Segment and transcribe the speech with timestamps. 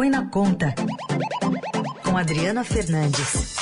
[0.00, 0.74] Põe na Conta,
[2.02, 3.54] com Adriana Fernandes.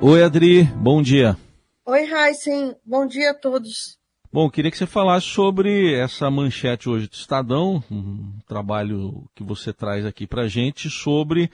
[0.00, 1.36] Oi, Adri, bom dia.
[1.84, 3.98] Oi, Heisen, bom dia a todos.
[4.32, 9.72] Bom, queria que você falasse sobre essa manchete hoje do Estadão, um trabalho que você
[9.72, 11.50] traz aqui para gente sobre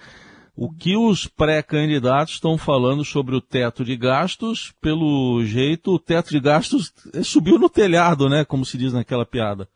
[0.56, 4.72] o que os pré-candidatos estão falando sobre o teto de gastos.
[4.80, 6.92] Pelo jeito, o teto de gastos
[7.24, 8.44] subiu no telhado, né?
[8.44, 9.68] Como se diz naquela piada.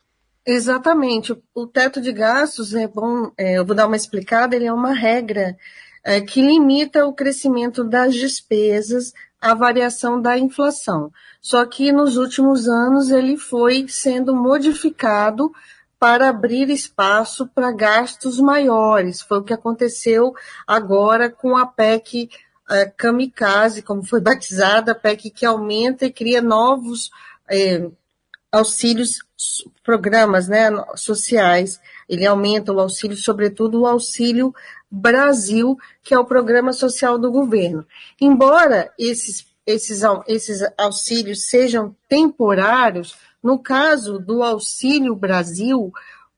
[0.46, 1.36] Exatamente.
[1.54, 4.94] O teto de gastos é bom, é, eu vou dar uma explicada, ele é uma
[4.94, 5.56] regra
[6.04, 11.10] é, que limita o crescimento das despesas à variação da inflação.
[11.40, 15.50] Só que nos últimos anos ele foi sendo modificado
[15.98, 19.22] para abrir espaço para gastos maiores.
[19.22, 20.34] Foi o que aconteceu
[20.66, 22.28] agora com a PEC
[22.70, 27.10] eh, Kamikaze, como foi batizada, a PEC que aumenta e cria novos
[27.48, 27.88] eh,
[28.52, 29.24] auxílios,
[29.82, 31.80] programas né, sociais.
[32.08, 34.54] Ele aumenta o auxílio, sobretudo o auxílio
[34.90, 37.86] Brasil, que é o programa social do governo.
[38.20, 45.92] Embora esses, esses, esses auxílios sejam temporários, no caso do Auxílio Brasil,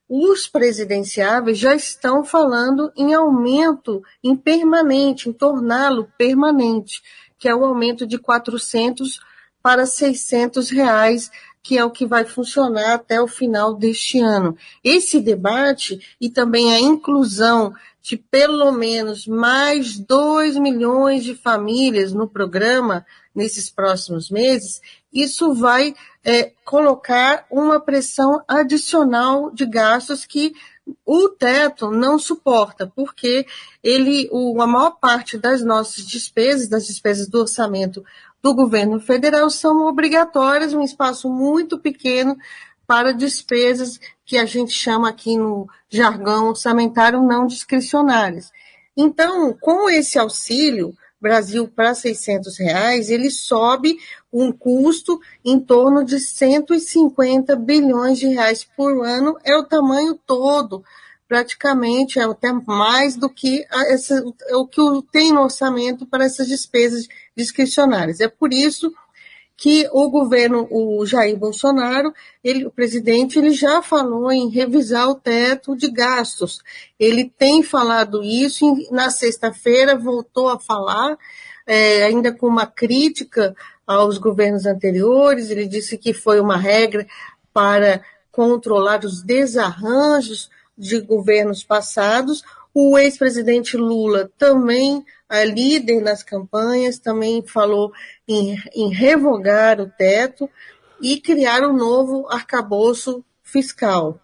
[0.09, 7.03] os presidenciáveis já estão falando em aumento em permanente, em torná-lo permanente,
[7.39, 9.21] que é o aumento de 400
[9.63, 11.31] para 600 reais,
[11.63, 14.57] que é o que vai funcionar até o final deste ano.
[14.83, 22.27] Esse debate e também a inclusão de pelo menos mais 2 milhões de famílias no
[22.27, 24.81] programa nesses próximos meses,
[25.13, 30.55] isso vai é, colocar uma pressão adicional de gastos que
[31.05, 33.47] o teto não suporta, porque
[33.83, 38.05] ele, o, a maior parte das nossas despesas, das despesas do orçamento
[38.43, 42.37] do governo federal, são obrigatórias, um espaço muito pequeno
[42.87, 48.51] para despesas que a gente chama aqui no jargão orçamentário não discricionárias.
[48.97, 53.99] Então, com esse auxílio, Brasil para 600 reais, ele sobe
[54.33, 60.85] um custo em torno de 150 bilhões de reais por ano, é o tamanho todo,
[61.27, 63.67] praticamente, é até mais do que
[64.53, 64.81] o que
[65.11, 68.21] tem no orçamento para essas despesas discricionárias.
[68.21, 68.97] É por isso que
[69.93, 72.15] o governo, o Jair Bolsonaro,
[72.45, 76.61] ele, o presidente, ele já falou em revisar o teto de gastos.
[76.99, 81.19] Ele tem falado isso, na sexta-feira voltou a falar,
[81.67, 83.55] é, ainda com uma crítica
[83.85, 87.07] aos governos anteriores, ele disse que foi uma regra
[87.53, 92.45] para controlar os desarranjos de governos passados.
[92.73, 97.93] O ex-presidente Lula também a líder nas campanhas, também falou
[98.27, 100.49] em, em revogar o teto
[101.01, 104.21] e criar um novo arcabouço fiscal.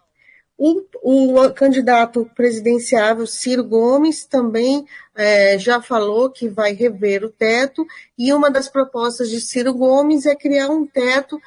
[0.56, 7.84] O, o, candidato presidenciável Ciro Gomes também é, já falou que vai rever o teto,
[8.16, 11.40] e uma das propostas de Ciro Gomes é criar um teto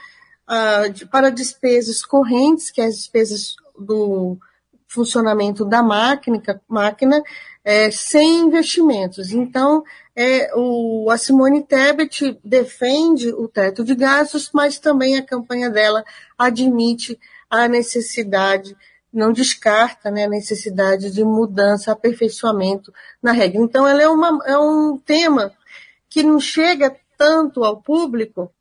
[0.47, 4.37] uh, de, para despesas correntes, que é as despesas do
[4.87, 7.21] funcionamento da máquina, máquina
[7.63, 9.31] é, sem investimentos.
[9.31, 9.83] Então,
[10.15, 16.03] é, o, a Simone Tebet defende o teto de gastos, mas também a campanha dela
[16.37, 18.75] admite a necessidade,
[19.11, 23.61] não descarta né, a necessidade de mudança, aperfeiçoamento na regra.
[23.61, 25.51] Então, ela é, uma, é um tema
[26.09, 28.51] que não chega tanto ao público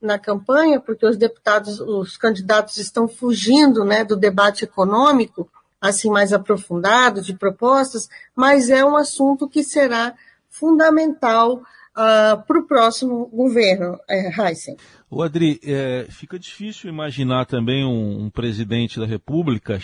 [0.00, 6.32] na campanha, porque os deputados, os candidatos estão fugindo né, do debate econômico, assim mais
[6.32, 10.14] aprofundado de propostas, mas é um assunto que será
[10.48, 11.62] fundamental uh,
[11.96, 14.76] ah, para o próximo governo, é, Heisen.
[15.08, 19.78] O Adri, é, fica difícil imaginar também um, um, presidente da República,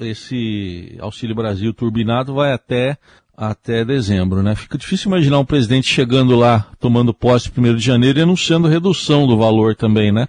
[0.00, 2.98] esse Auxílio Brasil turbinado vai até,
[3.36, 4.56] até dezembro, né?
[4.56, 9.28] Fica difícil imaginar um presidente chegando lá, tomando posse 1 de janeiro e anunciando redução
[9.28, 10.26] do valor também, né?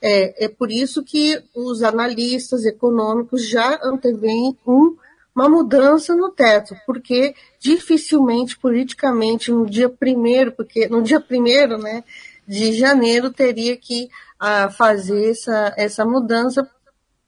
[0.00, 4.96] É, é por isso que os analistas econômicos já antevêm um,
[5.34, 12.04] uma mudança no teto, porque dificilmente, politicamente, no dia primeiro, porque no dia primeiro, né,
[12.46, 14.08] de janeiro teria que
[14.38, 16.68] ah, fazer essa, essa mudança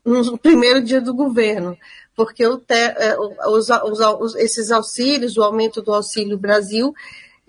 [0.05, 1.77] no primeiro dia do governo,
[2.17, 3.17] porque te, é,
[3.49, 6.95] os, os, os, esses auxílios, o aumento do Auxílio Brasil,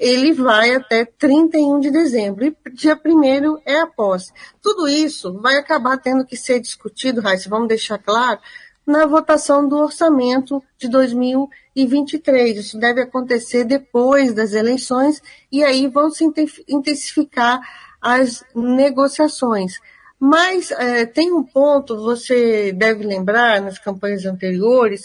[0.02, 4.34] ele vai até 31 de dezembro, e dia 1 é a posse.
[4.60, 8.40] Tudo isso vai acabar tendo que ser discutido, Raíssa, vamos deixar claro,
[8.86, 12.58] na votação do orçamento de 2023.
[12.58, 15.22] Isso deve acontecer depois das eleições,
[15.52, 16.26] e aí vão se
[16.68, 17.62] intensificar
[18.02, 19.80] as negociações.
[20.20, 25.04] Mas é, tem um ponto, você deve lembrar nas campanhas anteriores,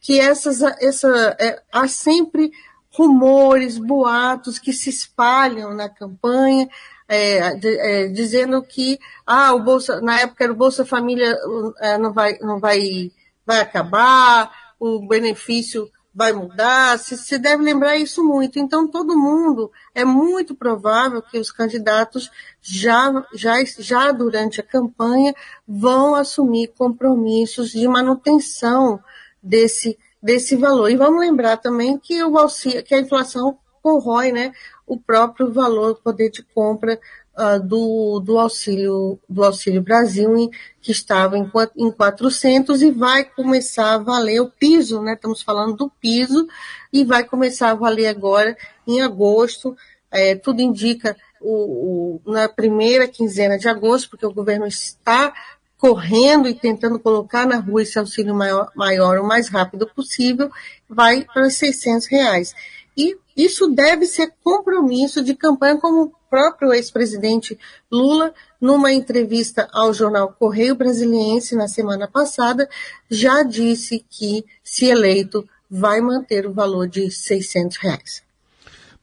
[0.00, 2.52] que essas, essa, é, há sempre
[2.96, 6.68] rumores, boatos que se espalham na campanha,
[7.08, 11.36] é, de, é, dizendo que ah, o Bolsa, na época era o Bolsa Família
[11.78, 13.12] é, não, vai, não vai,
[13.44, 14.50] vai acabar,
[14.80, 18.58] o benefício vai mudar, se, se deve lembrar isso muito.
[18.58, 22.30] Então, todo mundo, é muito provável que os candidatos
[22.62, 25.34] já, já, já durante a campanha
[25.68, 28.98] vão assumir compromissos de manutenção
[29.42, 30.90] desse, desse valor.
[30.90, 34.52] E vamos lembrar também que, o auxílio, que a inflação corrói né,
[34.86, 36.98] o próprio valor, poder de compra
[37.36, 43.24] uh, do, do, auxílio, do Auxílio Brasil, em, que estava em, em 400 e vai
[43.24, 45.14] começar a valer o piso, né?
[45.14, 46.48] Estamos falando do piso,
[46.92, 49.76] e vai começar a valer agora em agosto.
[50.10, 55.32] É, tudo indica o, o, na primeira quinzena de agosto, porque o governo está
[55.78, 60.50] correndo e tentando colocar na rua esse auxílio maior, maior o mais rápido possível,
[60.88, 62.54] vai para 600 reais.
[62.96, 67.58] E isso deve ser compromisso de campanha, como o próprio ex-presidente
[67.92, 72.68] Lula, numa entrevista ao jornal Correio Brasiliense na semana passada,
[73.10, 78.22] já disse que, se eleito, vai manter o valor de 600 reais.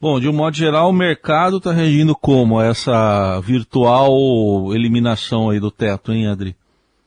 [0.00, 5.70] Bom, de um modo geral, o mercado está reagindo como essa virtual eliminação aí do
[5.70, 6.56] teto, hein, Adri?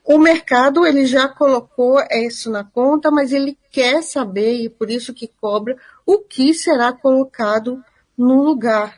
[0.07, 5.13] O mercado ele já colocou isso na conta, mas ele quer saber e por isso
[5.13, 5.75] que cobra
[6.05, 7.83] o que será colocado
[8.17, 8.97] no lugar.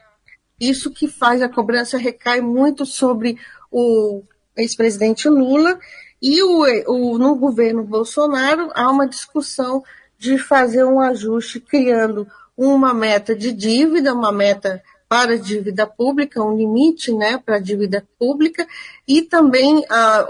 [0.60, 3.40] Isso que faz a cobrança recai muito sobre
[3.72, 4.22] o
[4.56, 5.80] ex-presidente Lula
[6.22, 9.84] e o, o, no governo Bolsonaro há uma discussão
[10.16, 16.44] de fazer um ajuste criando uma meta de dívida, uma meta para a dívida pública,
[16.44, 18.68] um limite né, para a dívida pública,
[19.08, 20.30] e também a,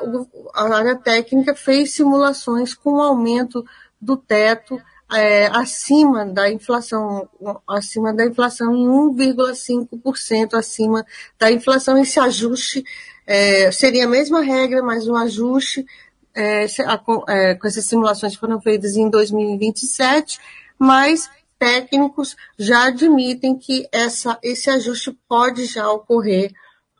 [0.56, 3.66] a área técnica fez simulações com o aumento
[4.02, 4.81] do teto
[5.14, 7.28] é, acima da inflação,
[7.68, 11.06] acima da inflação em 1,5% acima
[11.38, 11.98] da inflação.
[11.98, 12.84] Esse ajuste
[13.28, 15.86] é, seria a mesma regra, mas um ajuste
[16.34, 16.66] é,
[17.28, 20.40] é, com essas simulações foram feitas em 2027,
[20.78, 26.53] mas técnicos já admitem que essa, esse ajuste pode já ocorrer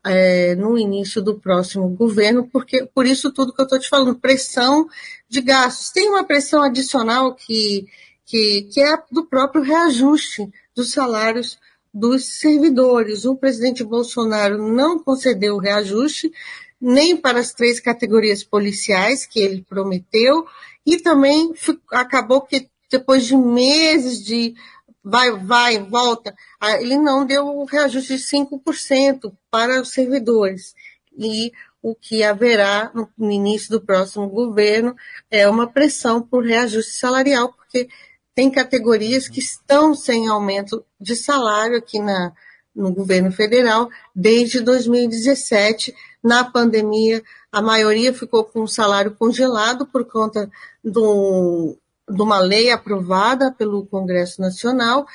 [0.06, 4.20] é, no início do próximo governo, porque por isso tudo que eu estou te falando,
[4.20, 4.88] pressão
[5.28, 5.92] de gastos.
[5.92, 7.88] Tem uma pressão adicional que,
[8.26, 11.58] que, que é do próprio reajuste dos salários
[11.94, 13.26] dos servidores.
[13.26, 16.32] O presidente Bolsonaro não concedeu o reajuste
[16.80, 20.46] nem para as três categorias policiais que ele prometeu,
[20.86, 21.54] e também
[21.92, 24.56] acabou que depois de meses de
[25.04, 26.36] vai, vai, volta,
[26.80, 30.76] ele não deu o reajuste de 5% para os servidores.
[31.18, 31.52] E
[31.82, 34.96] o que haverá no início do próximo governo
[35.32, 37.88] é uma pressão por reajuste salarial, porque
[38.36, 42.34] tem categorias que estão sem aumento de salário aqui na,
[42.76, 45.94] no governo federal desde 2017.
[46.24, 50.50] Na pandemia, a maioria ficou com o salário congelado por conta
[50.84, 51.78] do
[52.10, 55.06] de uma lei aprovada pelo Congresso Nacional,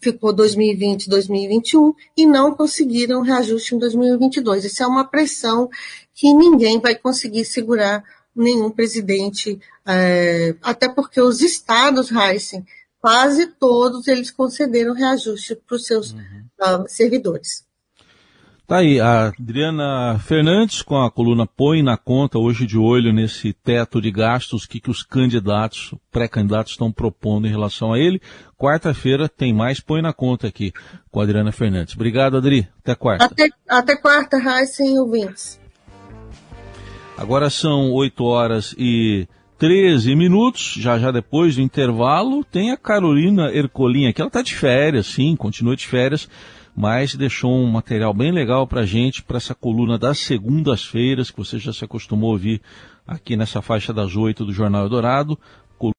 [0.00, 4.64] ficou 2020, 2021 e não conseguiram reajuste em 2022.
[4.64, 5.68] Isso é uma pressão
[6.14, 8.02] que ninguém vai conseguir segurar
[8.34, 12.64] nenhum presidente, é, até porque os estados, Heisen,
[13.00, 16.20] quase todos eles concederam reajuste para os seus uhum.
[16.60, 17.64] uh, servidores.
[18.68, 23.54] Tá aí, a Adriana Fernandes com a coluna Põe na Conta, hoje de olho nesse
[23.54, 28.20] teto de gastos que, que os candidatos, pré-candidatos estão propondo em relação a ele.
[28.58, 30.70] Quarta-feira tem mais Põe na Conta aqui
[31.10, 31.94] com a Adriana Fernandes.
[31.94, 32.68] Obrigado, Adri.
[32.82, 33.24] Até quarta.
[33.24, 35.58] Até, até quarta, Raíssa e ouvintes.
[37.16, 43.50] Agora são 8 horas e 13 minutos, já já depois do intervalo, tem a Carolina
[43.50, 44.20] Ercolim aqui.
[44.20, 46.28] Ela está de férias, sim, continua de férias
[46.78, 51.36] mas deixou um material bem legal para a gente, para essa coluna das segundas-feiras, que
[51.36, 52.62] você já se acostumou a ouvir
[53.04, 55.36] aqui nessa faixa das oito do Jornal Eldorado,